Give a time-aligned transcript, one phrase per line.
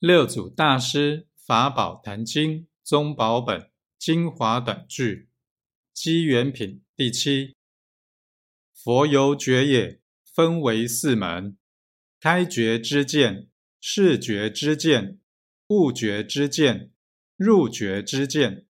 [0.00, 5.28] 六祖大师法宝坛经宗宝本精华短句
[5.92, 7.56] 机缘品第七
[8.72, 11.58] 佛由觉也分为四门
[12.20, 13.48] 开觉之见
[13.80, 15.18] 视觉之见
[15.66, 16.92] 悟觉之见
[17.36, 18.67] 入觉之见